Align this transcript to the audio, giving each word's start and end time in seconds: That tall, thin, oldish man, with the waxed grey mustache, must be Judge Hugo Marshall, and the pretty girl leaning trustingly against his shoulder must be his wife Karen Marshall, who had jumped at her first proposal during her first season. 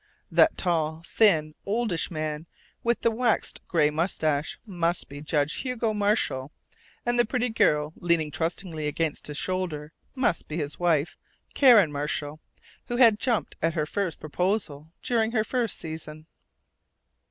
That 0.31 0.57
tall, 0.57 1.03
thin, 1.05 1.53
oldish 1.63 2.09
man, 2.09 2.47
with 2.83 3.01
the 3.01 3.11
waxed 3.11 3.61
grey 3.67 3.91
mustache, 3.91 4.57
must 4.65 5.07
be 5.07 5.21
Judge 5.21 5.57
Hugo 5.57 5.93
Marshall, 5.93 6.51
and 7.05 7.19
the 7.19 7.23
pretty 7.23 7.49
girl 7.49 7.93
leaning 7.95 8.31
trustingly 8.31 8.87
against 8.87 9.27
his 9.27 9.37
shoulder 9.37 9.93
must 10.15 10.47
be 10.47 10.57
his 10.57 10.79
wife 10.79 11.17
Karen 11.53 11.91
Marshall, 11.91 12.39
who 12.87 12.95
had 12.97 13.19
jumped 13.19 13.57
at 13.61 13.75
her 13.75 13.85
first 13.85 14.19
proposal 14.19 14.91
during 15.03 15.33
her 15.33 15.43
first 15.43 15.77
season. 15.77 16.25